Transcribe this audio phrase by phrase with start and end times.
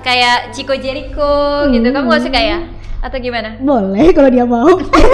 [0.00, 1.32] kayak Chico Jericho
[1.68, 1.86] gitu.
[1.86, 2.58] Kamu gak suka ya?
[3.00, 3.56] Atau gimana?
[3.56, 4.68] Boleh kalau dia mau.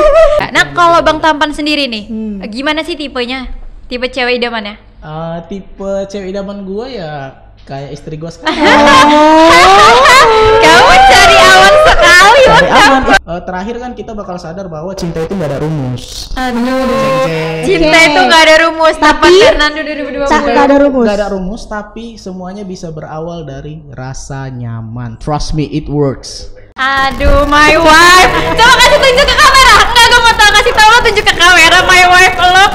[0.55, 2.43] nah kalau bang tampan sendiri nih Hmm.
[2.47, 3.47] gimana sih tipenya?
[3.87, 4.75] Tipe cewek idamannya?
[4.99, 7.13] Eh, tipe cewek idaman gua ya
[7.63, 8.59] kayak istri gua sekarang.
[10.59, 11.76] kamu cari awan
[12.45, 13.17] aman.
[13.17, 16.31] Eh, terakhir kan kita bakal sadar bahwa cinta itu nggak ada rumus.
[16.37, 17.25] aduh
[17.65, 21.05] cinta itu gak ada rumus tapi Tapi- Fernando 2020 Cak, nggak ada rumus.
[21.05, 25.17] Nggak ada rumus, tapi semuanya bisa berawal dari rasa nyaman.
[25.19, 26.53] Trust me, it works.
[26.77, 28.33] Aduh, my wife.
[28.53, 29.75] Coba kasih tunjuk ke kamera.
[29.81, 32.67] Enggak, gue mau tahu kasih tahu lo tunjuk ke kamera my wife lo.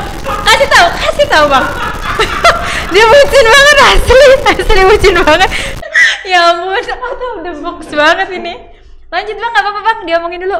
[0.41, 1.65] Kasih tahu, kasih tahu bang.
[2.93, 5.49] Dia bucin banget asli, asli bucin banget.
[6.25, 8.53] ya ampun, aku udah box banget ini.
[9.11, 10.59] Lanjut bang, nggak apa-apa bang, diomongin dulu.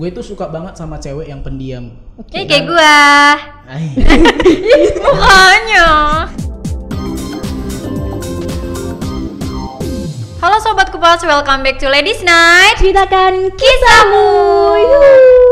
[0.00, 1.92] Gue itu suka banget sama cewek yang pendiam.
[2.32, 3.04] Ini kayak gua.
[3.68, 3.92] Ay.
[5.04, 5.88] Mukanya.
[10.40, 12.80] Halo sobat kupas, welcome back to Ladies Night.
[12.80, 14.24] Ceritakan kisahmu.
[14.80, 15.47] Yuhu.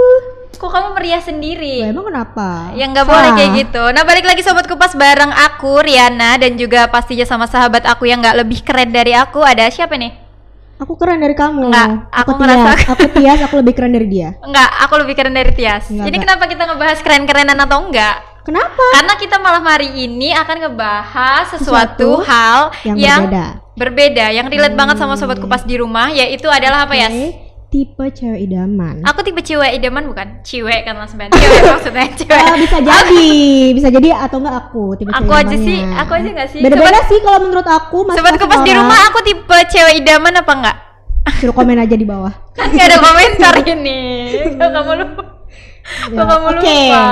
[0.56, 1.80] Kok kamu meriah sendiri?
[1.80, 2.48] Lah, emang kenapa?
[2.72, 3.84] Ya nggak boleh kayak gitu.
[3.92, 8.18] Nah balik lagi sobat kupas bareng aku Riana dan juga pastinya sama sahabat aku yang
[8.18, 9.38] nggak lebih keren dari aku.
[9.38, 10.12] Ada siapa nih?
[10.76, 11.68] Aku keren dari kamu.
[11.68, 12.40] Enggak, aku Tias.
[12.42, 14.36] ngerasa- Aku Tias, aku lebih keren dari dia.
[14.40, 15.88] Enggak, aku lebih keren dari Tias.
[15.88, 16.22] Enggak, Ini enggak.
[16.28, 18.16] kenapa kita ngebahas keren-kerenan atau enggak?
[18.44, 18.84] Kenapa?
[18.92, 23.44] Karena kita malam hari ini akan ngebahas sesuatu, Sesuatu hal yang yang, berbeda.
[23.74, 27.08] berbeda, yang relate banget sama sobat kupas di rumah, yaitu adalah apa ya?
[27.76, 29.04] Tipe cewek idaman.
[29.04, 30.40] Aku tipe cewek idaman bukan?
[30.40, 31.36] Cewek kan langsung banget.
[31.36, 32.40] Cewek maksudnya cewek.
[32.40, 33.28] Ah, bisa jadi,
[33.70, 36.00] bisa jadi atau enggak aku tipe Aku cewek aja sih, idamannya.
[36.00, 36.60] aku aja nggak sih?
[36.64, 37.98] Beda-beda sih kalau menurut aku.
[38.00, 40.76] Sobat masing-masing kupas di rumah aku tipe cewek idaman apa enggak?
[41.36, 42.32] Suruh komen aja di bawah.
[42.56, 44.00] Kan gak ada komentar ini.
[44.56, 45.22] Kok kamu lupa?
[45.86, 46.80] Kamu Ya, Oke.
[46.88, 47.04] lupa?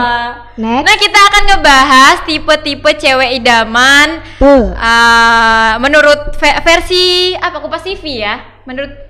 [0.56, 0.82] Next.
[0.82, 4.08] Nah, kita akan ngebahas tipe-tipe cewek idaman
[4.40, 4.72] Tuh.
[4.72, 7.04] uh, menurut ve- versi
[7.36, 8.40] apa Kupas TV ya?
[8.64, 9.03] Menurut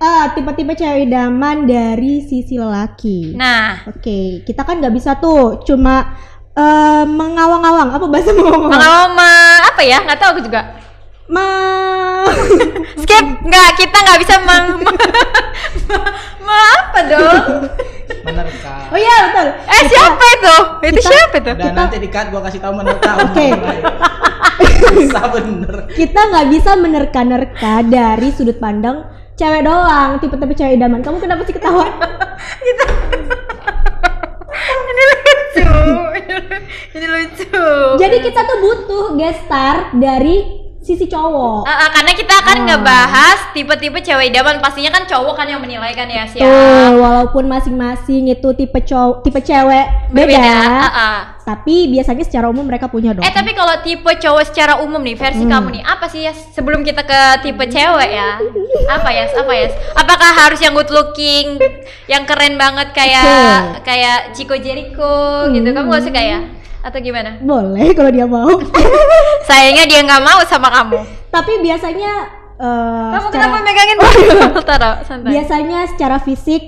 [0.00, 3.36] Ah, tipe-tipe cewek idaman dari sisi lelaki.
[3.36, 6.16] Nah, Oke, kita kan nggak bisa tuh cuma
[6.50, 7.92] eh, mengawang-awang.
[7.92, 8.72] Apa bahasa mengawang-awang?
[8.72, 10.00] mengawama apa ya?
[10.00, 10.60] Nggak tahu aku juga.
[11.28, 12.24] Ma-
[13.00, 14.66] Skip, nggak kita nggak bisa meng
[16.40, 17.46] ma apa dong?
[18.20, 18.74] Menerka.
[18.90, 19.46] oh iya betul.
[19.62, 20.56] Eh siapa itu?
[20.82, 21.50] Itu kita- siapa itu?
[21.54, 23.10] Dan nanti di cut gua kasih tahu menerka.
[23.22, 23.46] Oke.
[24.96, 25.74] Bisa bener.
[25.92, 29.04] Kita nggak bisa menerka-nerka dari sudut pandang
[29.40, 30.20] cewek doang.
[30.20, 31.00] Tipe-tipe cewek idaman.
[31.00, 31.88] Kamu kenapa sih ketawa?
[34.90, 35.64] Ini lucu.
[36.92, 37.64] Ini lucu.
[37.96, 41.62] Jadi kita tuh butuh guest star dari sisi cowok.
[41.62, 42.64] Ah, ah, karena kita akan Ah.
[42.66, 46.48] ngebahas tipe-tipe cewek idaman pastinya kan cowok kan yang menilai kan ya sih Tuh,
[46.96, 51.18] walaupun masing-masing itu tipe cowok, tipe cewek beda, Ah, ah.
[51.42, 53.20] tapi biasanya secara umum mereka punya dong.
[53.20, 55.52] Eh tapi kalau tipe cowok secara umum nih versi Hmm.
[55.52, 58.40] kamu nih apa sih ya sebelum kita ke tipe cewek ya
[58.88, 61.60] apa ya apa ya apakah harus yang good looking
[62.06, 63.28] yang keren banget kayak
[63.82, 65.12] kayak Chico Jericho
[65.50, 66.40] gitu kamu gak suka ya
[66.80, 67.40] atau gimana?
[67.40, 68.48] Boleh kalau dia mau.
[69.48, 70.98] sayangnya dia nggak mau sama kamu.
[71.28, 72.12] Tapi biasanya
[72.56, 73.98] eh, kamu secara kenapa megangin
[74.68, 75.30] taruh santai.
[75.36, 76.62] Biasanya secara fisik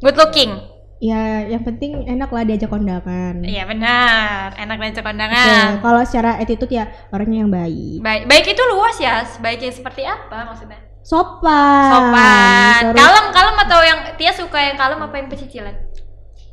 [0.00, 0.54] good looking.
[0.96, 3.44] Ya yang penting enak lah diajak kondangan.
[3.44, 4.56] iya benar.
[4.56, 5.84] Enak Oke, kondangan.
[5.84, 8.00] Kalau secara attitude ya orangnya yang baik.
[8.00, 9.20] baik baik itu luas ya.
[9.44, 10.80] Baiknya seperti apa maksudnya?
[11.04, 11.90] Sopan.
[11.92, 12.80] sopan.
[12.90, 15.76] Terus kalem kalem atau yang Tia suka yang kalem apa yang pecicilan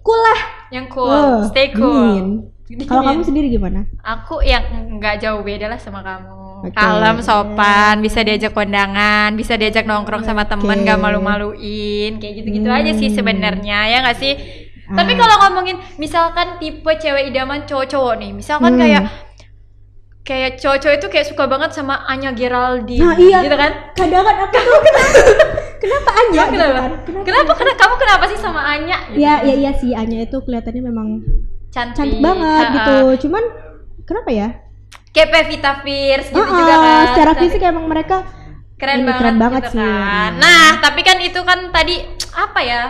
[0.03, 0.39] cool lah.
[0.69, 1.09] yang cool.
[1.09, 1.87] Oh, stay cool.
[1.89, 2.27] dingin.
[2.63, 3.83] Kalau kamu sendiri gimana?
[3.99, 4.63] aku yang
[4.93, 6.31] nggak jauh beda lah sama kamu
[6.63, 6.71] Oke.
[6.71, 10.85] kalem sopan bisa diajak kondangan bisa diajak nongkrong sama teman Oke.
[10.85, 13.17] gak malu-maluin kayak gitu-gitu aja sih Hmm.
[13.17, 14.33] sebenarnya ya nggak sih
[14.85, 14.95] Ah.
[14.95, 18.79] tapi kalau ngomongin misalkan tipe cewek idaman cowok-cowok nih misalkan Hmm.
[18.79, 19.03] kayak
[20.23, 23.43] kayak cowok-cowok itu kayak suka banget sama Anya Geraldine Nah, iya.
[23.43, 25.19] gitu kan Kadang kan aku tuh kenapa,
[25.77, 26.79] kenapa Anya gitu kenapa?
[26.79, 26.91] kan?
[27.21, 29.19] kenapa kenapa kamu kenapa sih sama Anya gitu?
[29.19, 31.07] Ya, ya iya sih Anya itu kelihatannya memang
[31.73, 32.75] cantik, cantik banget Ha-ha.
[32.75, 32.95] gitu.
[33.23, 33.43] Cuman
[34.03, 34.49] kenapa ya?
[35.09, 37.41] kayak Pevita Pierce gitu Ah, juga kan secara Cantik.
[37.47, 38.25] fisik emang mereka
[38.75, 39.79] keren Ini banget, keren banget gitu sih.
[39.79, 40.31] kan.
[40.35, 41.95] Nah, tapi kan itu kan tadi
[42.33, 42.81] apa ya?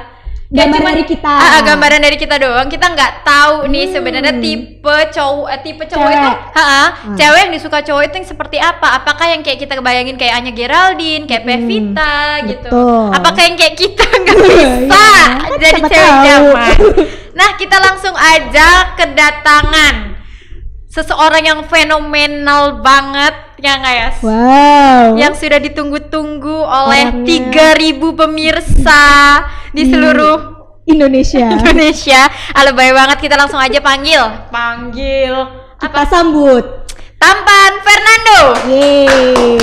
[0.54, 1.34] Gambaran cuman- dari kita.
[1.34, 2.68] Ah, ah, gambaran dari kita doang.
[2.68, 6.14] Kita nggak tahu nih sebenarnya tipe cowok eh, tipe cowok Hmm.
[6.14, 6.30] Cewek.
[6.30, 7.18] itu, ha Hmm.
[7.18, 8.88] cewek yang disuka cowok itu yang seperti apa?
[8.96, 12.16] Apakah yang kayak kita kebayangin kayak Anya Geraldine, kayak Pevita
[12.46, 12.70] gitu?
[12.70, 12.70] Hmm.
[12.70, 13.06] betul.
[13.14, 15.26] Apakah yang kayak kita nggak bisa Iya,
[15.58, 16.24] jadi siapa cewek tahu.
[16.24, 16.70] zaman?
[17.34, 19.96] Nah, kita langsung aja kedatangan
[20.88, 24.10] seseorang yang fenomenal banget ya nggak ya?
[24.22, 25.18] Wow.
[25.18, 27.26] yang sudah ditunggu-tunggu oleh Orangnya.
[27.26, 29.02] 3000 pemirsa
[29.74, 30.38] di seluruh
[30.86, 31.50] Indonesia.
[31.58, 32.22] Indonesia.
[32.54, 34.22] Alebay banget kita langsung aja panggil.
[34.54, 35.34] Panggil
[35.81, 36.64] Kita sambut
[37.18, 38.42] Tampan Fernando.
[38.70, 39.58] Yeay.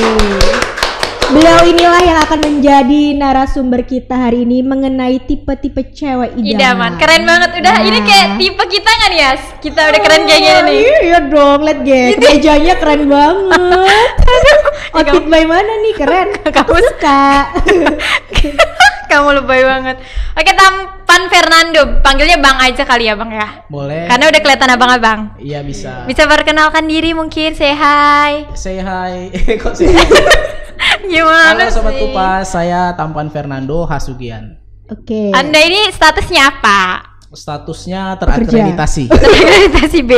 [1.30, 6.58] Beliau inilah yang akan menjadi narasumber kita hari ini mengenai tipe-tipe cewek idaman.
[6.58, 7.50] Idaman, keren banget.
[7.62, 7.86] Udah Nah.
[7.86, 9.30] ini kayak tipe kita kan ya?
[9.62, 10.80] Kita udah keren kayak gini nih.
[10.82, 12.16] Oh, Iya dong, lihat guys.
[12.18, 14.08] Mejanya keren banget.
[14.98, 15.94] Outfit by mana nih?
[15.94, 16.28] Keren.
[16.50, 17.46] Aku suka.
[19.10, 19.98] Kamu lebay banget.
[20.38, 21.98] Oke, Tampan Fernando.
[21.98, 23.66] Panggilnya Bang aja kali ya, Bang ya.
[23.66, 24.06] Boleh.
[24.06, 25.20] Karena udah kelihatan abang-abang.
[25.42, 26.06] Iya bisa.
[26.06, 28.46] Bisa perkenalkan diri mungkin, say hi.
[28.54, 29.34] Say hi.
[29.62, 30.06] Kok say hi?
[31.10, 32.00] Gimana Halo sobat sih?
[32.06, 34.62] kupas, saya Tampan Fernando Hasugian.
[34.86, 35.34] Oke.
[35.34, 37.09] Anda ini statusnya apa?
[37.30, 39.06] Statusnya terakreditasi.
[39.14, 40.12] Akreditasi B.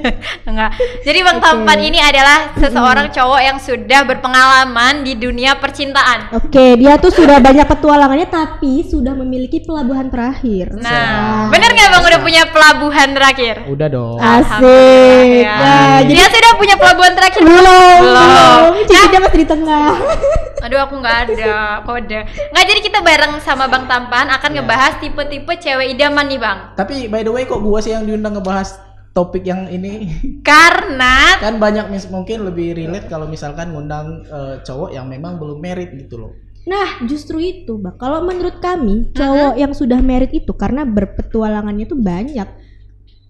[0.50, 0.74] Enggak.
[1.06, 1.44] Jadi Bang Oke.
[1.46, 6.34] Tampan ini adalah seseorang cowok yang sudah berpengalaman di dunia percintaan.
[6.34, 10.74] Oke, dia tuh sudah banyak petualangannya tapi sudah memiliki pelabuhan terakhir.
[10.74, 13.54] Nah, bener nggak Bang udah punya pelabuhan terakhir?
[13.70, 14.18] Udah dong.
[14.18, 15.46] Asik.
[15.46, 15.54] Ya.
[15.62, 18.00] Nah, jadi Dia sudah punya pelabuhan terakhir belum, Belum.
[18.02, 18.62] belum.
[18.90, 19.94] Cincinnya masih di tengah.
[20.66, 21.54] Aduh aku nggak ada
[21.86, 22.26] kode.
[22.26, 24.56] Nggak jadi kita bareng sama Bang Tampan akan Iya.
[24.58, 26.55] ngebahas tipe-tipe cewek idaman nih Bang.
[26.74, 28.76] Tapi by the way kok gua sih yang diundang ngebahas
[29.12, 30.12] topik yang ini
[30.48, 35.58] Karena kan banyak mis- mungkin lebih relate kalau misalkan ngundang eh, cowok yang memang belum
[35.58, 36.32] married gitu loh.
[36.66, 37.94] Nah, justru itu, Bang.
[37.94, 42.48] Kalau menurut kami, cowok yang sudah married itu karena berpetualangannya tuh banyak.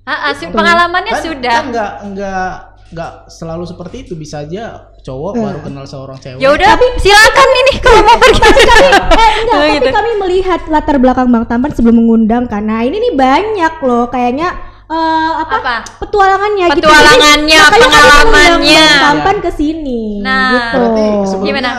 [0.08, 1.54] ah, ah, pengalamannya Kan- sudah.
[1.60, 5.42] Kan enggak enggak enggak selalu seperti itu bisa aja cowok Eh.
[5.42, 6.38] baru kenal seorang cewek.
[6.38, 8.40] Ya udah, silakan ini kalau mau pergi.
[8.42, 9.88] eh, enggak, tapi gitu.
[9.90, 14.54] kami melihat latar belakang Bang Tampan sebelum mengundang karena ini nih banyak loh kayaknya
[14.86, 15.54] eh, apa?
[15.58, 15.76] Apa?
[15.98, 16.86] petualangannya gitu.
[16.86, 18.86] Petualangannya, Jadi, makanya kami pengalamannya.
[18.86, 20.76] Bang Tampan ke sini Nah, gitu.
[20.78, 21.70] Berarti sebelumnya Gimana?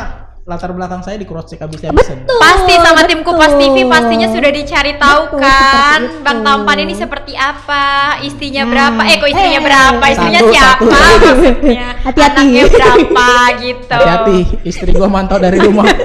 [0.47, 2.23] Latar belakang saya di cross check habis-habisan.
[2.23, 2.39] Betul.
[2.39, 3.35] Pasti sama tim betul.
[3.35, 6.23] Kupas TV pastinya sudah dicari tahu Betul, kan itu.
[6.23, 7.85] Bang Tampan ini seperti apa,
[8.23, 8.71] istrinya Nah.
[8.71, 11.27] berapa, eh kok istrinya Eh, berapa, istrinya satu, siapa satu.
[11.27, 12.31] maksudnya, Hati-hati.
[12.31, 13.27] anaknya berapa
[13.59, 13.91] gitu.
[13.93, 15.83] Hati-hati, istri gua mantau dari rumah.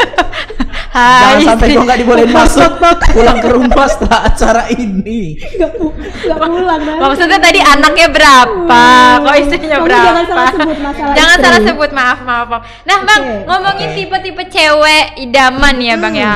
[0.92, 2.70] Hai, Jangan sampai gua nggak dibolehin masuk
[3.08, 5.40] pulang ke rumah setelah acara ini.
[5.56, 7.00] Gak, pu- gak pulang nanti.
[7.00, 8.84] Maksudnya tadi anaknya berapa,
[9.18, 10.04] kok istrinya Kamu berapa?
[10.04, 11.44] jangan salah sebut masalah Jangan istri.
[11.48, 12.62] salah sebut, maaf, maaf, maaf.
[12.84, 16.32] Nah, Bang, ngomongin tipe-tipe cewek idaman ya, Bang ya.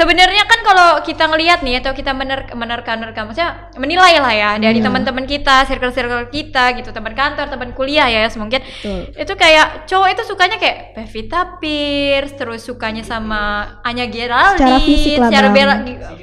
[0.00, 0.08] Hmm.
[0.08, 4.80] Sebenarnya kan kalau kita ngelihat nih atau kita mener menerka-nerka maksudnya menilai lah ya dari
[4.80, 4.88] Iya.
[4.88, 9.12] teman-teman kita, circle-circle kita gitu, teman kantor, teman kuliah ya mungkin Betul.
[9.12, 15.16] itu kayak cowok itu sukanya kayak Pevita Pierce, terus sukanya sama Anya Geraldine, Secara fisik
[15.20, 15.80] lah, secara Bang.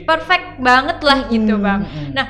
[0.09, 1.61] perfect banget lah gitu, Mm-mm.
[1.61, 1.81] Bang.
[2.17, 2.25] Nah,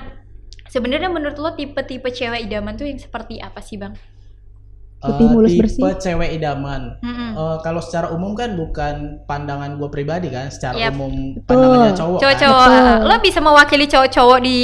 [0.67, 3.95] sebenarnya menurut lo tipe-tipe cewek idaman tuh yang seperti apa sih, Bang?
[4.97, 5.93] Putih Eh, mulus tipe bersih.
[5.95, 6.97] cewek idaman.
[6.99, 7.31] Mm-mm.
[7.31, 10.91] Eh, kalau secara umum kan bukan pandangan gue pribadi kan, secara Yap.
[10.91, 12.17] umum pandangannya cowok.
[12.17, 12.23] kan.
[12.25, 12.97] Cowok-cowok, Betul.
[13.03, 14.59] lo bisa mewakili cowok-cowok di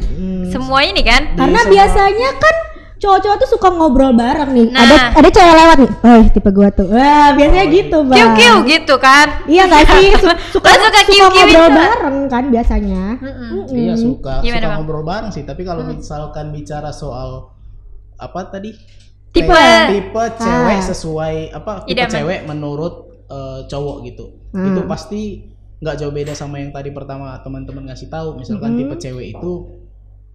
[0.00, 1.22] Hmm, semua ini kan?
[1.28, 2.54] di Karena semua- biasanya kan
[2.98, 4.66] cowok-cowok tuh suka ngobrol bareng nih.
[4.68, 4.82] Nah.
[4.82, 5.90] Ada ada cewek lewat nih.
[5.96, 6.86] Oh, tipe gua tuh.
[6.88, 8.18] Wah, biasanya gitu, Bang.
[8.18, 9.26] Kiu-kiu gitu kan?
[9.46, 10.06] Iya gak sih?
[10.12, 10.26] Su-
[10.58, 11.78] suka Lo suka suka kiu-kiu ngobrol itu?
[11.78, 13.04] bareng kan biasanya.
[13.16, 13.48] Mm-mm.
[13.62, 13.78] Mm-mm.
[13.78, 14.76] Iya suka, Gimana, suka Bang?
[14.76, 15.44] ngobrol bareng sih.
[15.44, 17.54] Tapi kalau misalkan bicara soal
[18.16, 18.74] apa tadi?
[19.38, 19.50] Tipe.
[19.50, 20.84] Kayak tipe cewek Ah.
[20.84, 21.72] sesuai apa?
[21.82, 22.12] Tipe Idaman.
[22.12, 22.94] cewek menurut
[23.28, 24.26] eh, cowok gitu.
[24.50, 24.66] Hmm.
[24.68, 25.22] Itu pasti
[25.78, 28.36] nggak jauh beda sama yang tadi pertama teman-teman ngasih tahu.
[28.36, 28.78] Misalkan Mhm.
[28.78, 29.52] tipe cewek itu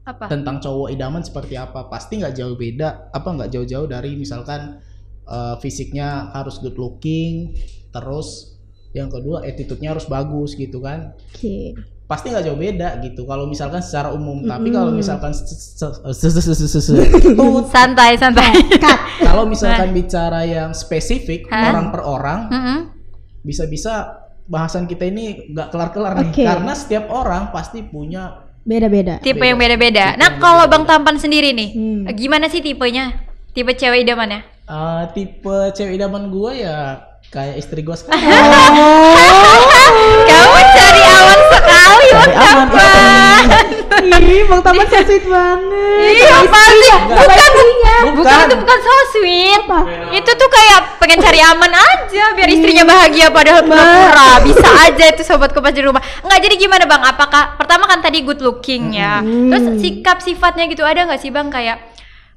[0.04, 0.28] Apa?
[0.28, 4.84] tentang cowok idaman seperti apa pasti nggak jauh beda apa nggak jauh-jauh dari misalkan
[5.24, 7.56] eh, fisiknya harus good looking
[7.90, 8.60] terus
[8.92, 11.72] yang kedua attitude-nya harus bagus gitu kan Oke.
[12.14, 15.34] Pasti nggak jauh beda gitu kalau misalkan secara umum tapi kalau misalkan.
[17.66, 18.54] Santai, santai.
[18.78, 19.00] Cut.
[19.28, 22.40] kalau misalkan bicara yang spesifik orang per orang
[23.42, 29.20] bisa-bisa bahasan kita ini nggak kelar-kelar nih karena setiap orang pasti punya Beda-beda.
[29.20, 30.16] Tipe yang beda-beda.
[30.16, 30.72] Nah, kalau.
[30.72, 32.08] Bang Tampan sendiri nih, Hmm.
[32.16, 33.12] gimana sih tipenya?
[33.52, 34.40] Tipe cewek idamannya?
[34.64, 36.96] eh, tipe cewek idaman gue ya
[37.28, 38.24] kayak istri gue sekarang
[40.24, 41.40] Kamu cari awan
[42.14, 43.44] Bang Cari aman, Tampan.
[44.24, 46.14] Ih, Bang Taman so sweet banget.
[46.14, 46.90] Iya, pasti.
[47.10, 48.40] Bukan, bukan, Bukan.
[48.46, 49.62] itu bukan so sweet.
[49.64, 49.80] Apa?
[50.14, 54.30] Itu tuh kayak pengen cari aman aja biar istrinya bahagia padahal pura-pura.
[54.42, 56.02] Bisa aja itu sobat kopas di rumah.
[56.22, 57.02] Enggak jadi gimana Bang?
[57.02, 59.20] Apakah pertama kan tadi good looking ya.
[59.22, 59.50] Hmm.
[59.50, 61.92] Terus sikap sifatnya gitu ada nggak sih Bang kayak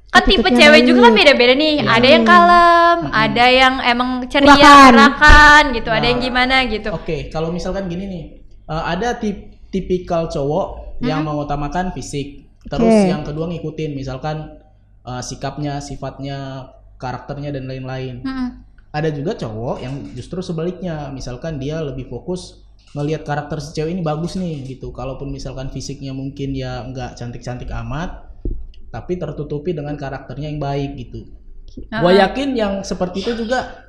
[0.07, 1.83] kan tipe cewek juga kan beda-beda nih.
[1.83, 6.25] Ada yang kalem, ada yang emang ceria, gerakan gitu, ada yang Nah.
[6.31, 6.89] gimana gitu.
[6.95, 8.23] Oke, kalau misalkan gini nih,
[8.71, 13.13] eh, ada tip tipikal cowok yang mengutamakan fisik, terus Oke.
[13.13, 14.57] yang kedua ngikutin, misalkan
[15.05, 18.25] eh, sikapnya, sifatnya, karakternya dan lain-lain.
[18.25, 18.49] Mm-mm.
[18.89, 22.65] Ada juga cowok yang justru sebaliknya, misalkan dia lebih fokus
[22.97, 24.89] ngelihat karakter si cewek ini bagus nih gitu.
[24.89, 28.25] Kalaupun misalkan fisiknya mungkin ya nggak cantik-cantik amat,
[28.89, 31.29] tapi tertutupi dengan karakternya yang baik gitu.
[31.93, 33.86] Gua yakin yang seperti itu juga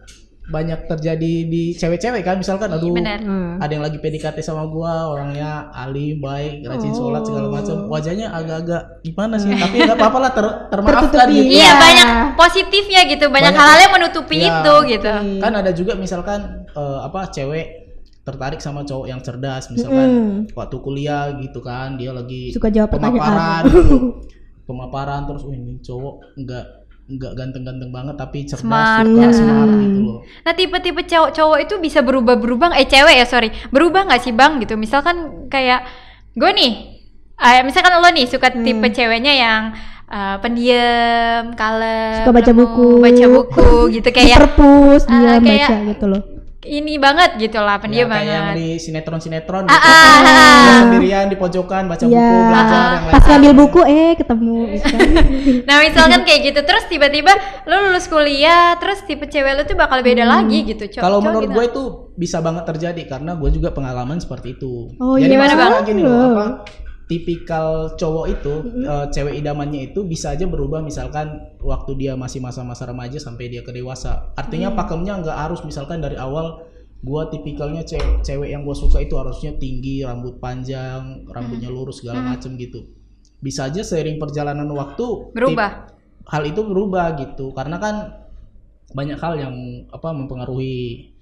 [0.49, 3.21] banyak terjadi di cewek-cewek kan misalkan aduh Benar.
[3.21, 3.61] Hmm.
[3.61, 8.83] ada yang lagi PDKT sama gua orangnya alim baik rajin sholat segala macam wajahnya agak-agak
[9.03, 11.37] gimana sih tapi nggak apa-apa lah ter- termaafkan Tertutupi.
[11.39, 11.73] gitu Iya Iya.
[11.77, 14.49] banyak positifnya gitu, banyak, Banyak- hal-hal yang menutupi Iya.
[14.55, 15.13] itu gitu.
[15.39, 17.67] kan ada juga misalkan eh, apa cewek
[18.23, 20.37] tertarik sama cowok yang cerdas misalkan Hmm.
[20.51, 24.21] waktu kuliah gitu kan dia lagi Suka jawab pemaparan gitu.
[24.65, 26.65] pemaparan terus "Wih, ini cowok enggak
[27.09, 29.33] enggak ganteng-ganteng banget tapi cerdas Smart, suka ya.
[29.33, 34.21] smart gitu loh Nah tipe-tipe cowok-cowok itu bisa berubah-berubah, eh cewek ya sorry, berubah nggak
[34.21, 34.75] sih bang gitu?
[34.75, 35.89] Misalkan kayak
[36.33, 36.73] gue nih,
[37.35, 38.61] eh, misalkan lo nih suka Hmm.
[38.63, 39.63] tipe ceweknya yang
[40.07, 42.89] eh, pendiam, kalem, Suka baca buku.
[42.99, 46.23] baca buku gitu Di kayak perpus dia Ah, kayak- baca gitu loh.
[46.61, 48.57] Ini banget gitu lah, Ya, pendiam kayak yang banget.
[48.57, 49.87] di sinetron-sinetron Ah, gitu.
[49.87, 50.59] ah, ah.
[50.59, 52.19] Dia sendirian di pojokan baca Iya.
[52.19, 55.01] buku, belajar yang Pas ngambil buku eh ketemu gitu kan.
[55.69, 57.31] Nah misalkan kayak gitu, terus tiba-tiba
[57.65, 60.91] lo lulus kuliah, terus tipe cewek lo tuh bakal beda lagi gitu.
[60.91, 61.55] Cowok- Kalau menurut gitu.
[61.55, 61.83] gue itu
[62.17, 64.91] bisa banget terjadi karena gue juga pengalaman seperti itu.
[64.99, 66.47] Oh, Jadi iya, gini loh, apa
[67.09, 72.85] tipikal cowok itu eh, cewek idamannya itu bisa aja berubah misalkan waktu dia masih masa-masa
[72.85, 74.31] remaja sampai dia ke dewasa.
[74.37, 76.69] Artinya pakemnya nggak harus misalkan dari awal
[77.01, 82.37] gua tipikalnya cewek, cewek yang gue suka itu harusnya tinggi, rambut panjang, rambutnya lurus segala
[82.37, 82.85] macem gitu.
[83.39, 85.71] Bisa aja seiring perjalanan waktu tip- berubah.
[86.29, 87.97] hal itu berubah gitu karena kan
[88.93, 89.55] banyak hal yang
[89.89, 91.13] apa mempengaruhi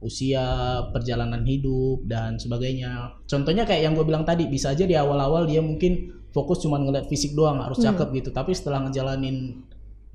[0.00, 0.44] usia
[0.90, 3.20] perjalanan hidup dan sebagainya.
[3.28, 7.04] Contohnya kayak yang gue bilang tadi bisa aja di awal-awal dia mungkin fokus cuma ngeliat
[7.06, 8.30] fisik doang harus cakep gitu.
[8.32, 9.60] Tapi setelah ngejalanin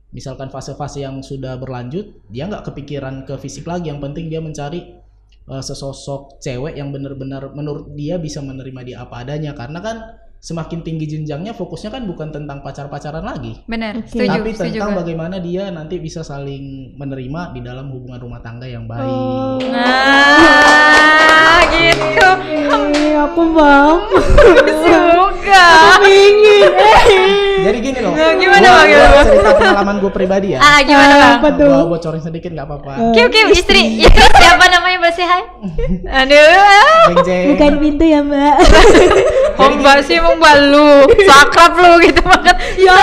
[0.10, 3.94] misalkan fase-fase yang sudah berlanjut dia nggak kepikiran ke fisik lagi.
[3.94, 4.82] Yang penting dia mencari
[5.54, 9.54] eh, sesosok cewek yang benar-benar menurut dia bisa menerima dia apa adanya.
[9.54, 9.98] Karena kan
[10.46, 14.14] semakin tinggi jenjangnya fokusnya kan bukan tentang pacar-pacaran lagi Bener, Oke.
[14.14, 15.00] setuju, tapi setuju tentang gue.
[15.02, 19.10] bagaimana dia nanti bisa saling menerima di dalam hubungan rumah tangga yang baik.
[19.10, 19.58] Oh.
[19.74, 22.30] Nah, gitu.
[22.46, 23.98] Eh, aku bang.
[24.86, 25.66] Suka.
[26.06, 27.42] Ingin.
[27.66, 28.14] Jadi gini loh.
[28.14, 28.88] Nah, gimana, Bang?
[28.94, 30.60] gua cerita pengalaman gue pribadi ya.
[30.62, 31.36] Ah, gimana bang?
[31.42, 31.66] Apa tuh?
[31.66, 32.92] Gua bocorin sedikit nggak apa-apa.
[33.18, 35.44] Kiu Kiu istri, istri siapa namanya Mbak Sehai?
[36.22, 36.46] Aduh.
[37.26, 38.56] Bukan pintu ya mbak.
[39.62, 40.90] oh Mbak sih emang Mbak lu,
[41.26, 42.56] sakrap lu gitu banget.
[42.78, 42.98] Ya,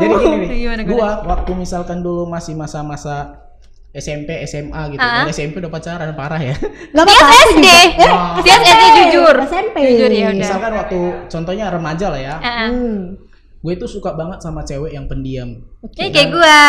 [0.00, 0.84] Jadi gini nih.
[0.88, 3.49] Gua waktu misalkan dulu masih masa-masa
[3.90, 5.02] SMP, SMA gitu.
[5.02, 5.26] Ah.
[5.26, 6.54] Dari SMP udah pacaran parah ya.
[6.94, 7.26] Apa-apa.
[7.50, 7.66] SD,
[8.06, 8.38] Oh.
[8.46, 9.76] dia SD jujur, SMP.
[9.82, 10.38] jujur ya udah.
[10.38, 12.34] misalkan waktu contohnya remaja lah ya.
[12.38, 12.70] Ah.
[12.70, 13.18] Hmm.
[13.60, 15.52] Gue itu suka banget sama cewek yang pendiam.
[15.84, 16.64] Ini kayak gua,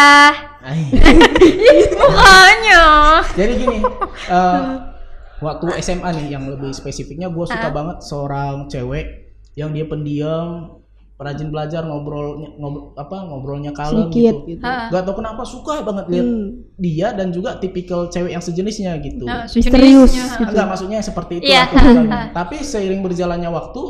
[2.01, 2.83] mukanya.
[3.31, 3.79] Jadi gini,
[4.35, 4.61] eh,
[5.39, 7.73] waktu SMA nih yang lebih spesifiknya gue suka Hah?
[7.73, 9.05] banget seorang cewek
[9.55, 10.80] yang dia pendiam,
[11.21, 14.57] rajin belajar, ngobrol, ngobrol apa ngobrolnya kalem Sedikit gitu.
[14.57, 14.63] gitu.
[14.65, 16.47] Gak tau kenapa suka banget lihat Hmm.
[16.75, 19.23] dia dan juga tipikal cewek yang sejenisnya gitu.
[19.23, 20.25] Nah, Misterius sejenisnya.
[20.35, 20.49] gitu.
[20.49, 21.61] Enggak maksudnya seperti itu Iya.
[21.61, 22.21] lah tipikalnya.
[22.41, 23.81] Tapi seiring berjalannya waktu,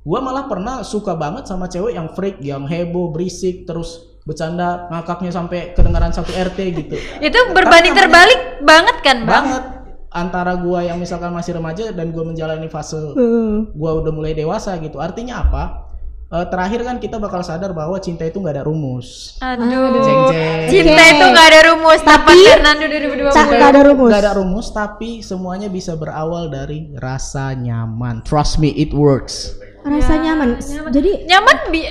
[0.00, 5.28] gue malah pernah suka banget sama cewek yang freak, yang heboh, berisik, terus bercanda ngakaknya
[5.30, 6.96] sampai kedengaran satu RT gitu.
[7.22, 9.28] Itu berbanding Tapi namanya- terbalik banget kan bang?
[9.28, 9.64] banget
[10.10, 13.70] antara gua yang misalkan masih remaja dan gua menjalani fase Hmm.
[13.72, 15.62] gua udah mulai dewasa gitu artinya apa
[16.30, 19.66] Eh, terakhir kan kita bakal sadar bahwa cinta itu nggak ada rumus Aduh,
[19.98, 20.62] Jeng jeng.
[20.70, 21.98] cinta itu gak ada rumus.
[22.00, 23.34] Tapi- Tapi Fernando 2020.
[23.34, 24.08] Tak tak ada rumus.
[24.08, 30.12] nggak ada rumus tapi semuanya bisa berawal dari rasa nyaman trust me it works Rasa
[30.14, 30.54] nyaman.
[30.86, 31.82] Jadi Nyaman bi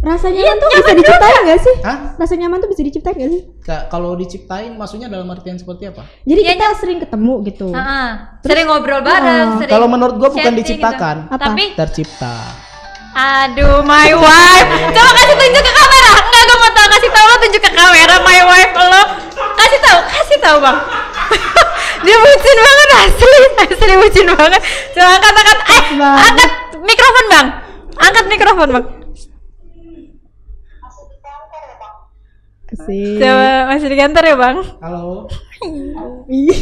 [0.00, 1.74] rasa Iya, nyaman tuh bisa diciptain gak sih?
[1.82, 1.98] Hah?
[2.14, 3.42] Rasa nyaman tuh bisa diciptain gak sih?
[3.60, 7.68] Ka- kalau diciptain maksudnya dalam artian seperti apa Jadi Iya, kita sering ketemu gitu.
[7.70, 11.32] Ah, sering ngobrol bareng, sering kalau menurut gua bukan chatting diciptakan gitu.
[11.32, 11.44] Apa?
[11.44, 12.36] Tapi tercipta
[13.14, 14.68] aduh my wife.
[14.90, 16.12] Coba kasih tunjuk ke kamera.
[16.20, 19.02] Enggak gue mau tahu kasih tahu lo tunjuk ke kamera my wife lo.
[19.54, 20.78] Kasih tahu, kasih tahu bang.
[22.04, 24.60] Dia bucin banget asli, asli bucin banget.
[24.92, 26.16] Coba angkat angkat, eh Bang.
[26.20, 26.50] angkat
[26.84, 27.46] mikrofon bang,
[27.96, 28.86] angkat mikrofon bang.
[32.74, 34.56] Coba masih di kantor ya bang.
[34.82, 35.30] halo
[36.28, 36.56] Iya.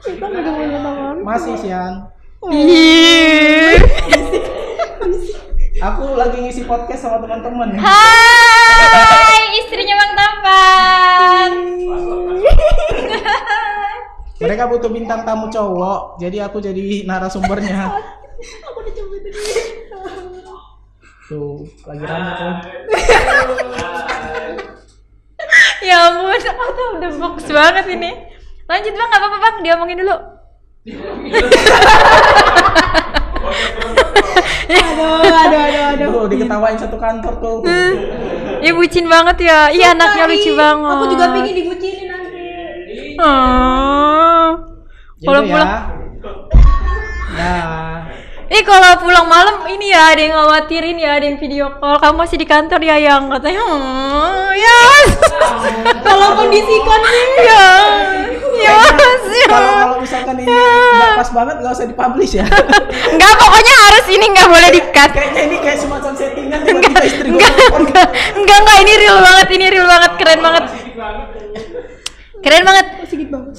[0.00, 2.06] Kita nggak mau masih Sian
[2.48, 3.76] Ih.
[5.82, 11.52] Aku lagi ngisi podcast sama teman-teman Hai, istrinya Bang Tampan.
[14.38, 17.94] Mereka butuh bintang tamu cowok, jadi aku jadi narasumbernya.
[21.30, 22.54] Tuh, lagi rame tuh.
[25.86, 28.10] ya ampun, oh, udah box banget ini.
[28.66, 30.16] Lanjut bang, nggak apa-apa bang, diomongin dulu.
[34.72, 37.56] Aduh aduh aduh aduh Aduh, diketawain satu kantor tuh.
[38.62, 39.74] Iya bucin banget ya.
[39.74, 40.94] Iya anaknya lucu banget.
[40.94, 44.48] aku juga pengen dibucinin nanti Oh.
[45.22, 45.78] Kalau pulang, ya.
[47.32, 48.10] Nah,
[48.50, 51.98] eh kalau pulang malam ini ya ada yang khawatirin ya, ada yang video call.
[52.02, 54.80] Kamu masih di kantor ya yang katanya, hmm, ya,
[56.02, 57.66] kalau kondisikan sih ya,
[58.62, 58.74] ya,
[59.26, 59.46] ya.
[59.50, 62.46] kalau misalkan ini nggak pas banget nggak usah dipublish ya.
[63.12, 65.10] Enggak, pokoknya harus ini nggak boleh di-cut.
[65.12, 69.46] Kayaknya ini kayak semacam settingan tiba-tiba istri gue Enggak, enggak, enggak, enggak, ini real banget,
[69.52, 70.64] ini real banget, keren banget.
[72.42, 72.86] Keren banget.
[73.04, 73.54] sedikit banget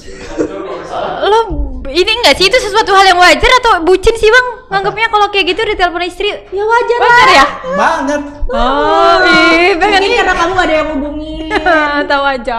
[1.22, 1.38] Lo
[1.84, 4.46] ini enggak sih itu sesuatu hal yang wajar atau bucin sih bang?
[4.66, 7.44] Nganggapnya kalau kayak gitu ditelepon istri ya wajar lah wajar ya?
[7.74, 8.20] banget.
[8.46, 11.48] Oh, ih, pengen mungkin karena kamu gak ada yang hubungin
[12.10, 12.58] tahu aja.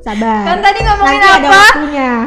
[0.00, 1.62] sabar Kan tadi ngomongin Nanti apa?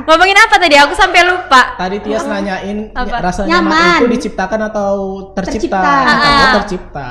[0.05, 0.75] Ngomongin apa tadi?
[0.77, 1.61] Aku sampai lupa.
[1.75, 3.17] Tadi Tias nanyain Apa?
[3.19, 3.73] rasa Nyaman.
[3.73, 4.91] nyaman itu diciptakan atau
[5.33, 5.81] tercipta?
[5.81, 5.81] Tercipta.
[5.81, 6.53] Oh, Ah.
[6.61, 7.07] tercipta.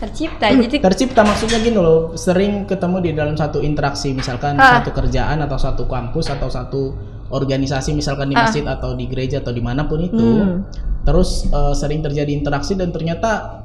[0.00, 0.48] Tercipta.
[0.48, 4.80] Jadi Tercipta maksudnya gini loh, sering ketemu di dalam satu interaksi, misalkan Ah.
[4.80, 6.96] satu kerjaan atau satu kampus atau satu
[7.28, 8.48] organisasi, misalkan di Ah.
[8.48, 10.64] masjid atau di gereja atau di mana pun itu, Hmm.
[11.02, 13.60] terus eh, sering terjadi interaksi dan ternyata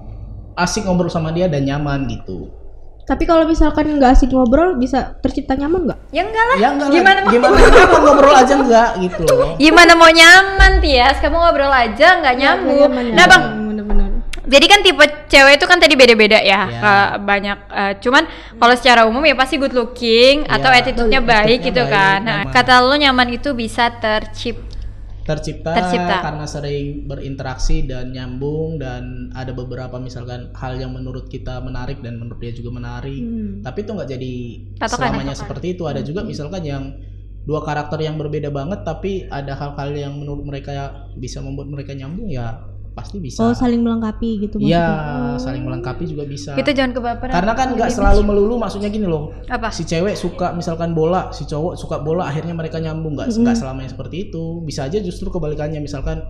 [0.53, 2.51] asik ngobrol sama dia dan nyaman gitu.
[3.05, 6.55] tapi kalau misalkan nggak asik ngobrol bisa tercipta nyaman nggak ya enggak lah.
[6.57, 9.49] Ya enggak lah, Gimana mau- gimana kenapa ngobrol aja enggak gitu loh.
[9.55, 11.21] Gimana mau nyaman Tias?
[11.21, 12.89] Kamu ngobrol aja nggak nyambung.
[12.89, 13.43] Nyaman, Nah bang,
[14.45, 16.79] Jadi kan tipe cewek itu kan tadi beda-beda ya, Ya.
[16.79, 17.57] Ke- banyak.
[17.67, 18.23] eh, cuman
[18.55, 22.19] kalau secara umum ya pasti good looking atau Ya, attitude-nya baik attitude-nya gitu baik, kan.
[22.21, 22.53] Nah, nyaman.
[22.53, 24.63] kata lo nyaman itu bisa tercipta.
[25.25, 26.21] tercipta, Tercipta.
[26.21, 32.15] karena sering berinteraksi dan nyambung dan ada beberapa misalkan hal yang menurut kita menarik dan
[32.15, 33.57] menurut dia juga menarik Hmm.
[33.59, 34.33] tapi itu nggak jadi
[34.77, 36.93] Patokan, selamanya seperti itu ada juga misalkan yang
[37.41, 40.73] dua karakter yang berbeda banget tapi ada hal-hal yang menurut mereka
[41.15, 42.61] bisa membuat mereka nyambung ya
[42.95, 47.35] pasti bisa oh saling melengkapi gitu iya saling melengkapi juga bisa Kita jangan kebaperan.
[47.35, 49.67] karena kan nggak selalu melulu maksudnya gini loh apa?
[49.67, 53.91] si cewek suka misalkan bola, si cowok suka bola, akhirnya mereka nyambung nggak nggak selamanya
[53.91, 54.63] seperti itu.
[54.63, 56.23] Bisa aja justru kebalikannya misalkan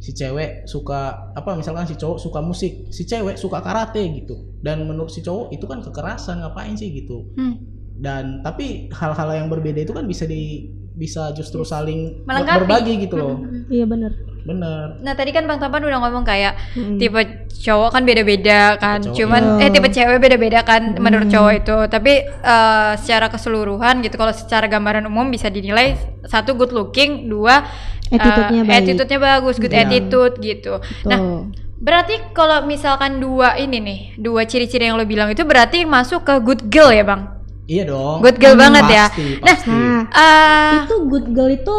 [0.00, 4.60] si cewek suka apa misalkan si cowok suka musik, si cewek suka karate gitu.
[4.60, 7.32] Dan menurut si cowok itu kan kekerasan ngapain sih gitu.
[7.34, 7.56] Hmm.
[7.96, 12.60] Dan tapi hal-hal yang berbeda itu kan bisa di bisa justru saling Melengkapi.
[12.68, 13.40] berbagi gitu loh.
[13.72, 14.96] iya bener Bener.
[14.98, 16.96] Nah tadi kan Bang Tampan udah ngomong kayak Mm-mm.
[16.96, 17.20] tipe
[17.60, 19.64] cowok kan beda-beda kan, Tipe cowok, cuman iya.
[19.64, 21.76] eh tipe cewek beda-beda kan menurut cowok itu.
[21.86, 25.92] Tapi eh, secara keseluruhan gitu, kalau secara gambaran umum bisa dinilai
[26.24, 27.68] satu good looking, dua
[28.08, 28.76] eh, Attitude-nya baik.
[28.80, 29.84] attitude-nya bagus, good Iya.
[29.84, 30.72] attitude gitu.
[31.04, 31.40] Nah Tuh.
[31.76, 36.34] berarti kalau misalkan dua ini nih, dua ciri-ciri yang lo bilang itu berarti masuk ke
[36.40, 37.28] good girl ya bang?
[37.64, 38.18] Iya dong.
[38.18, 39.04] Good girl banget ya.
[39.06, 39.70] Pasti, Nah, pasti.
[39.70, 41.76] nah Eh, itu good girl itu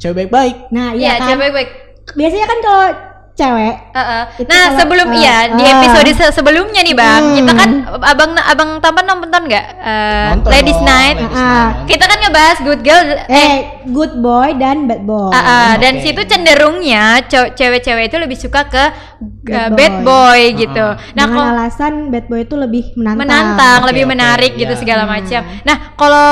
[0.00, 0.56] cewek baik-baik.
[0.74, 1.70] nah iya iya kan cewek baik.
[2.18, 2.88] biasanya kan kalau
[3.34, 4.22] cewek Uh, uh.
[4.34, 5.70] Itu Nah kalau- sebelum uh, iya di uh.
[5.72, 7.36] episode se- sebelumnya nih bang, Hmm.
[7.36, 7.70] kita kan
[8.04, 11.16] abang abang tampan nonton nggak Uh, Nonton Ladies dong, Night?
[11.16, 11.42] Ladies Ah.
[11.44, 11.74] Night.
[11.84, 13.54] Kita kan ngebahas good girl, eh, eh
[13.88, 16.02] good boy dan bad boy uh, uh, dan Oke.
[16.04, 20.02] situ cenderungnya cow- cewek-cewek itu lebih suka ke uh, Bad bad boy.
[20.02, 20.86] boy gitu.
[20.88, 20.98] Ah.
[21.12, 24.60] Nah dengan kalau alasan bad boy itu lebih menantang menantang, Oke, lebih oke, menarik iya.
[24.60, 25.12] gitu segala Hmm.
[25.12, 25.40] macam.
[25.62, 26.30] Nah kalau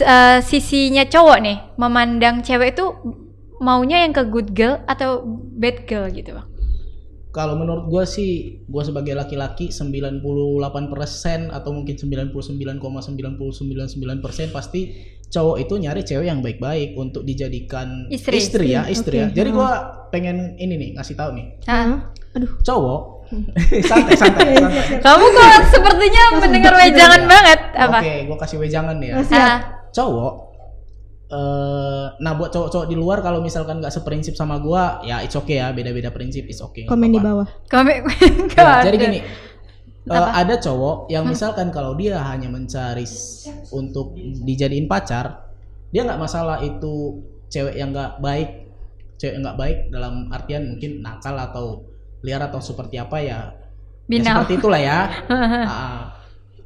[0.00, 2.86] uh, sisinya cowok nih memandang cewek itu
[3.64, 5.24] maunya yang ke good girl atau
[5.56, 6.44] bad girl gitu bang?
[7.34, 8.30] Kalau menurut gue sih,
[8.62, 10.22] gue sebagai laki-laki 98%
[11.50, 13.10] atau mungkin 99,999%
[14.54, 14.94] pasti
[15.26, 18.38] cowok itu nyari cewek yang baik-baik untuk dijadikan Istri.
[18.70, 19.26] ya, istri ya.
[19.26, 19.58] Oke, Jadi hmm.
[19.58, 19.70] gue
[20.08, 22.06] pengen ini nih ngasih tahu nih, Ah.
[22.38, 23.00] aduh cowok
[23.90, 24.54] santai santai.
[24.54, 25.02] santai.
[25.02, 27.98] Kamu kok sepertinya mendengar wejangan banget apa?
[27.98, 29.18] Oke, gue kasih wejangan ya.
[29.26, 29.58] Ah,
[29.90, 30.53] Cowok
[31.24, 35.56] eh nah buat cowok-cowok di luar kalau misalkan nggak seprinsip sama gua ya it's okay
[35.56, 37.48] ya beda-beda prinsip it's okay komen di bawah.
[37.66, 37.94] Kami
[38.60, 39.18] Ya, jadi gini,
[40.04, 43.08] eh, ada cowok yang misalkan kalau dia hanya mencari
[43.72, 45.48] untuk dijadiin pacar,
[45.90, 48.70] dia nggak masalah itu cewek yang nggak baik,
[49.18, 51.66] cewek yang nggak baik dalam artian mungkin nakal atau
[52.22, 53.40] liar atau seperti apa ya,
[54.08, 54.98] ya seperti itulah ya.
[55.72, 56.02] Ah,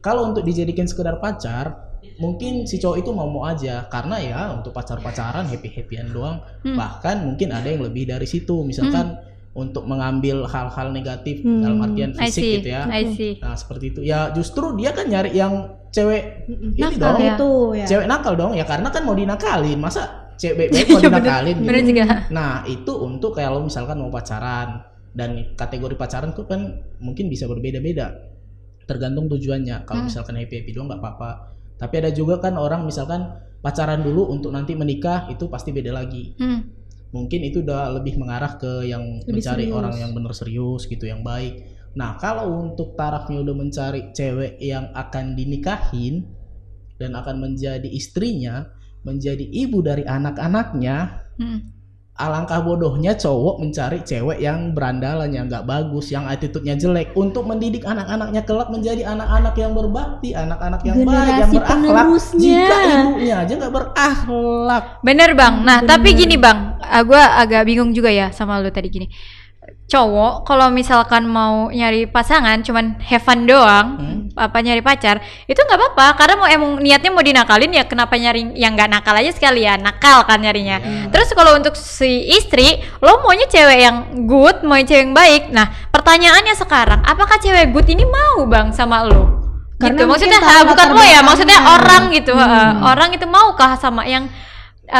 [0.03, 4.71] kalau untuk dijadikan sekedar pacar, mungkin si cowok itu mau mau aja karena ya untuk
[4.71, 6.39] pacar-pacaran happy happyan doang.
[6.63, 6.75] Hmm.
[6.75, 9.19] Bahkan mungkin ada yang lebih dari situ, misalkan
[9.53, 11.63] untuk mengambil hal-hal negatif Hmm.
[11.63, 12.83] dalam artian I fisik see, gitu ya.
[12.87, 13.33] I see.
[13.39, 15.55] Nah seperti itu ya justru dia kan nyari yang
[15.91, 17.35] cewek ini Nakal dong, ya.
[17.35, 21.07] itu ya cewek nakal dong ya karena kan mau dinakalin masa cewek baik mau Iya,
[21.11, 21.67] dinakalin gitu.
[21.67, 22.05] Bener juga.
[22.31, 26.61] Nah itu untuk kalau misalkan mau pacaran dan kategori pacaran tuh kan
[26.99, 28.15] mungkin bisa berbeda-beda
[28.85, 29.85] tergantung tujuannya.
[29.85, 30.09] Kalau Hmm.
[30.09, 31.31] misalkan happy happy doang nggak apa-apa.
[31.79, 36.35] Tapi ada juga kan orang misalkan pacaran dulu untuk nanti menikah itu pasti beda lagi.
[36.39, 36.75] Hmm.
[37.09, 39.79] mungkin itu udah lebih mengarah ke yang Lebih mencari serius.
[39.81, 41.65] orang yang benar serius gitu yang baik
[41.97, 46.29] nah kalau untuk tarafnya udah mencari cewek yang akan dinikahin
[47.01, 48.69] dan akan menjadi istrinya
[49.09, 51.61] menjadi ibu dari anak-anaknya Mm.
[52.19, 57.87] Alangkah bodohnya cowok mencari cewek yang berandalan yang nggak bagus yang attitude-nya jelek untuk mendidik
[57.87, 62.43] anak-anaknya kelak menjadi anak-anak yang berbakti anak-anak yang baik yang Generasi berakhlak penerusnya.
[62.43, 65.55] jika ibunya aja nggak berakhlak Bener bang.
[65.63, 65.91] Nah Bener.
[65.95, 69.07] tapi gini bang, ah, gue agak bingung juga ya sama lu tadi gini.
[69.89, 74.21] Cowok kalau misalkan mau nyari pasangan, cuman have fun doang, Hmm.
[74.37, 75.17] apa nyari pacar,
[75.49, 76.13] itu nggak apa-apa.
[76.13, 80.29] Karena mau emang niatnya mau dinakalin ya kenapa nyari yang nggak nakal aja sekalian, nakal
[80.29, 80.77] kan nyarinya.
[80.77, 81.09] Iya.
[81.09, 83.97] Terus kalau untuk si istri, lo maunya cewek yang
[84.29, 85.43] good, mau cewek yang baik.
[85.57, 89.41] Nah pertanyaannya sekarang, apakah cewek good ini mau bang sama lo?
[89.81, 90.11] Karena gitu.
[90.11, 92.37] Maksudnya ah, bukan lo ya, maksudnya orang gitu.
[92.37, 92.45] Hmm.
[92.45, 94.29] ah, orang itu maukah sama yang
[94.89, 94.97] eh,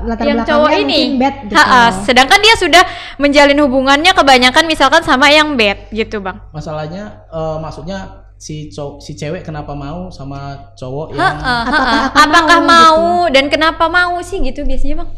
[0.00, 1.00] La- latar yang belakangnya cowok ini.
[1.16, 1.54] bad gitu.
[1.54, 2.82] Ha-ha, sedangkan dia sudah
[3.16, 6.38] menjalin hubungannya kebanyakan misalkan sama yang bad gitu, Bang.
[6.50, 7.98] masalahnya eh, maksudnya
[8.36, 10.38] si cowok si cewek kenapa mau sama
[10.72, 11.66] cowok yang Ha-ha, ha-ha.
[11.66, 15.10] Apakah akan Apakah mau mau, dan kenapa mau sih gitu biasanya, Bang?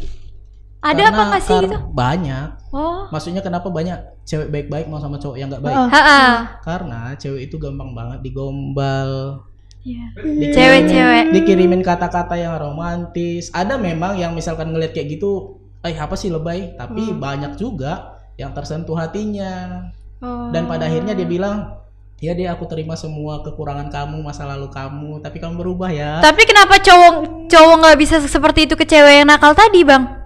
[0.80, 1.76] Ada Karena- apa nggak sih karena gitu?
[1.92, 3.04] banyak Oh.
[3.10, 5.84] maksudnya kenapa banyak cewek baik-baik mau sama cowok yang nggak baik Oh.
[5.86, 6.20] Ha-ha.
[6.60, 9.42] karena cewek itu gampang banget digombal
[9.82, 11.24] Dikirimin- Cewek-cewek.
[11.32, 16.76] dikirimin kata-kata yang romantis ada memang yang misalkan ngeliat kayak gitu eh apa sih lebay
[16.76, 19.88] tapi banyak juga yang tersentuh hatinya
[20.20, 20.52] Oh.
[20.52, 21.80] dan pada akhirnya dia bilang
[22.16, 26.44] ya dia aku terima semua kekurangan kamu masa lalu kamu tapi kamu berubah ya Tapi
[26.44, 27.12] kenapa cowok
[27.48, 30.19] cowok nggak bisa seperti itu ke cewek yang nakal tadi, Bang?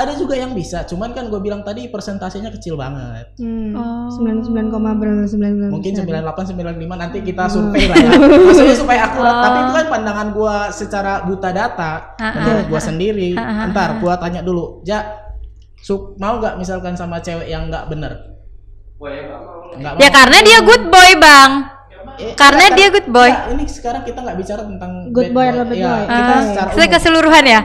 [0.00, 3.72] Ada juga yang bisa cuman kan gue bilang tadi persentasenya kecil banget Hmm.
[3.72, 4.08] Oh.
[4.10, 5.26] 99, berapa?
[5.26, 6.06] 99 mungkin persen.
[6.06, 8.10] 98 95 nanti kita survei lah ya
[8.40, 12.80] maksudnya supaya akurat tapi itu kan pandangan gue secara buta data Ah, menurut ah, gue
[12.82, 15.04] sendiri Ah, ah, ntar gue tanya dulu ja
[15.76, 18.12] su- mau nggak misalkan sama cewek yang nggak bener
[19.72, 21.52] nggak Ya karena dia good boy, Bang.
[22.18, 23.30] Eh, karena enggak, dia kan- good boy.
[23.30, 26.02] enggak, ini sekarang kita nggak bicara tentang Good bad boy atau bad Iya, boy.
[26.02, 26.92] kita Ah, secara secara umum.
[26.92, 27.60] keseluruhan ya?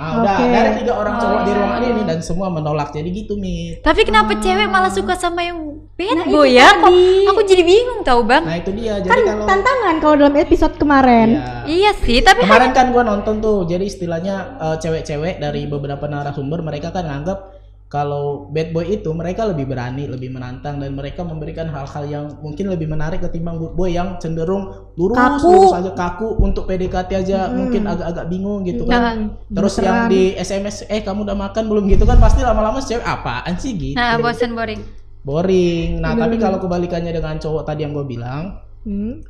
[0.00, 3.84] Ah, udah dari tiga orang cowok di ruangan ini dan semua menolak jadi gitu mit
[3.84, 5.60] Tapi kenapa cewek malah suka sama yang
[5.92, 6.72] bad Nah, boy ya?
[6.80, 6.88] Kok
[7.28, 8.48] aku jadi bingung tahu, Bang.
[8.48, 11.28] nah itu dia Kan jadi kalau tantangan kalau dalam episode kemarin.
[11.36, 11.52] Iya.
[11.68, 16.64] Iya sih, tapi Kemarin kan gua nonton tuh, jadi istilahnya eh, cewek-cewek dari beberapa narasumber
[16.64, 17.59] mereka kan nganggap
[17.90, 22.70] kalau bad boy itu mereka lebih berani, lebih menantang dan mereka memberikan hal-hal yang mungkin
[22.70, 25.50] lebih menarik ketimbang good boy yang cenderung lurus, Kaku.
[25.50, 29.34] lurus aja kaku untuk PDKT aja mungkin agak-agak bingung gitu kan.
[29.50, 33.58] Terus yang di SMS, eh kamu udah makan belum gitu kan pasti lama-lama cewek apaan
[33.58, 33.98] sih gitu.
[33.98, 34.80] nah bosen boring.
[35.26, 35.98] Boring.
[35.98, 39.20] Nah, tapi kalau kebalikannya dengan cowok tadi yang gue bilang, Hmm.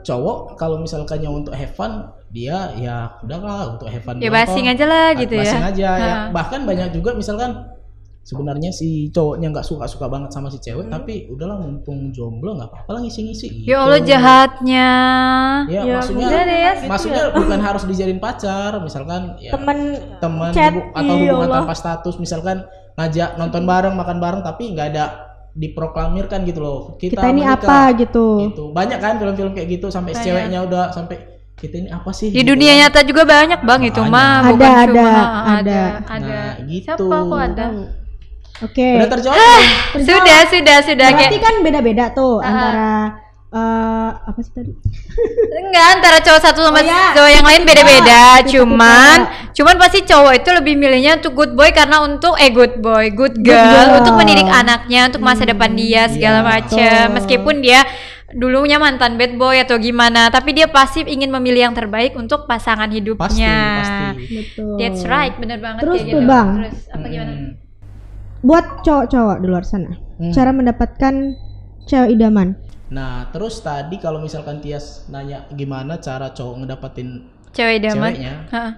[0.00, 4.88] Cowok kalau misalkannya untuk have fun dia ya udahlah untuk have fun Ya basing aja
[4.88, 5.44] lah gitu ya.
[5.44, 7.60] basing aja ya bahkan banyak juga misalkan
[8.30, 12.70] sebenarnya si cowoknya nggak suka suka banget sama si cewek tapi udahlah mumpung jomblo nggak
[12.70, 13.66] apa-apa lah ngisi-ngisi gitu.
[13.66, 14.88] Ya Allah jahatnya.
[15.66, 19.78] ya, Ya, maksudnya deh ya, gitu maksudnya bukan harus dijadiin pacar misalkan ya Temen
[20.16, 21.58] teman chat, hubu- atau iya hubungan Allah.
[21.60, 22.56] tanpa status misalkan
[22.92, 25.04] ngajak nonton bareng makan bareng tapi nggak ada
[25.52, 27.58] diproklamirkan gitu loh kita, kita ini menikah.
[27.58, 28.26] apa gitu.
[28.44, 30.24] gitu banyak kan film-film kayak gitu sampai Banyak.
[30.24, 31.16] ceweknya udah sampai
[31.56, 32.78] kita ini apa sih Di Gitu dunia kan.
[32.80, 35.24] nyata juga banyak bang itu mah Ada, bukan ada, cuma ada.
[35.50, 36.30] ada ada.
[36.30, 36.86] Nah, gitu.
[37.04, 37.66] Siapa kok ada?
[38.60, 38.88] Oke.
[38.96, 39.64] udah terjawab belum?
[40.04, 42.48] Sudah sudah sudah Berarti kayak kan beda-beda tuh Ah.
[42.48, 42.92] antara
[43.50, 44.70] eh apa sih tadi?
[45.66, 47.10] enggak antara cowok satu sama Oh, ya.
[47.18, 48.14] cowok yang lain beda-beda.
[48.14, 49.54] Ah, cuman tipe-tipe.
[49.58, 53.34] cuman pasti cowok itu lebih milihnya untuk good boy karena untuk eh good boy, good
[53.42, 53.98] girl, girl.
[53.98, 57.02] untuk mendidik anaknya, untuk masa depan dia segala iya, macam.
[57.18, 57.82] Meskipun dia
[58.30, 62.86] dulunya mantan bad boy atau gimana, tapi dia pasti ingin memilih yang terbaik untuk pasangan
[62.86, 63.26] hidupnya.
[63.82, 64.78] pasti pasti Betul.
[64.78, 66.30] That's right, bener banget Terus kayak tuh, gitu.
[66.30, 66.48] Bang.
[66.62, 67.49] Terus apa gimana?
[68.40, 70.32] Buat cowok-cowok di luar sana, Hmm.
[70.32, 71.14] cara mendapatkan
[71.84, 72.56] cewek idaman.
[72.90, 77.22] nah terus tadi kalau misalkan Tias nanya gimana cara cowok ngedapatin
[77.52, 78.10] Cewek idaman.
[78.10, 78.72] ceweknya Heeh.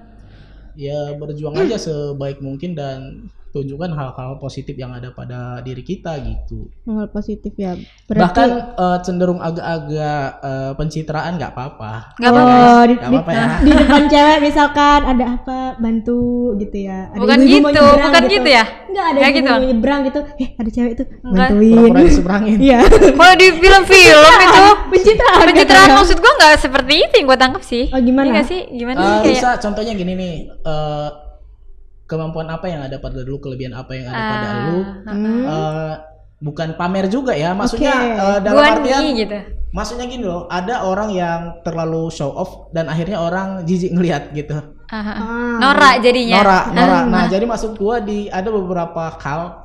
[0.76, 6.72] ya berjuang aja sebaik mungkin dan tunjukkan hal-hal positif yang ada pada diri kita gitu
[6.82, 7.76] Hal positif ya.
[8.08, 12.54] bahkan Berarti eh, cenderung agak-agak eh, pencitraan nggak apa-apa Nggak apa-apa.
[12.54, 13.46] Oh, di, Nggak di- apa-apa ya.
[13.58, 16.20] di depan cewek misalkan ada apa bantu
[16.56, 17.08] gitu ya.
[17.08, 18.64] Ada Bukan mau gitu, nyebrang bukan gitu ya?
[18.82, 19.50] Enggak ada Nggak ibu gitu.
[19.50, 20.20] mau nyebrang gitu.
[20.36, 21.48] Eh, ada cewek itu Enggak.
[21.48, 21.72] bantuin.
[21.74, 22.80] pura-pura diseberangin Iya.
[23.12, 25.40] Kalau di film-film itu Pencitraan.
[25.44, 25.96] pencitraan katanya.
[25.96, 27.84] maksud gua nggak seperti itu yang gua tangkap sih.
[27.86, 28.24] Oh, gimana?
[28.24, 28.60] Iya nggak sih?
[28.70, 31.08] Gimana Eh, sih kayak bisa contohnya gini nih eh,
[32.06, 35.42] kemampuan apa yang ada pada lu kelebihan apa yang ada pada lu Hmm.
[35.46, 35.92] eh,
[36.42, 38.18] bukan pamer juga ya maksudnya Oke.
[38.18, 39.38] eh, dalam gua artian nih gitu.
[39.70, 44.58] maksudnya gini loh ada orang yang terlalu show off dan akhirnya orang jijik ngelihat gitu
[44.92, 45.08] Aha.
[45.16, 45.56] Ah.
[45.56, 46.44] Norak jadinya.
[46.44, 47.00] Norak, norak.
[47.00, 47.08] Ah.
[47.08, 49.61] Nah, jadi maksud gua di ada beberapa hal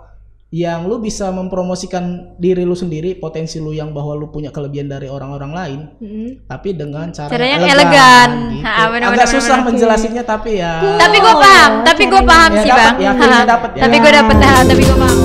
[0.50, 2.04] yang lu bisa mempromosikan
[2.36, 6.48] diri lu sendiri, potensi lu yang bahwa lu punya kelebihan dari orang-orang lain, Mm-mm.
[6.48, 7.76] tapi dengan cara Cara yang elegan.
[7.76, 8.30] elegan.
[8.50, 8.64] gitu.
[8.64, 9.68] Ha, benar, Agak susah benar.
[9.68, 12.96] menjelasinnya tapi ya Tapi gue paham, tapi gue paham Ya, sih dapat, bang.
[12.96, 13.82] ya, ya.
[13.84, 15.20] Tapi gue dapet, ha, tapi gue paham.